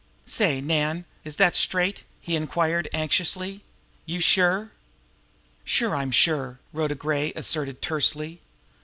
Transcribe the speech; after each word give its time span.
"Say, 0.25 0.61
Nan, 0.61 1.05
is 1.23 1.37
that 1.37 1.55
straight?" 1.55 2.05
he 2.21 2.35
inquired 2.35 2.89
anxiously. 2.91 3.63
"You 4.07 4.19
sure?" 4.19 4.71
"Sure, 5.63 5.95
I'm 5.95 6.09
sure!" 6.09 6.59
Rhoda 6.73 6.95
Gray 6.95 7.33
asserted 7.33 7.83
tersely. 7.83 8.41